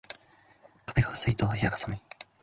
[0.87, 2.01] 壁が薄いと部屋が寒い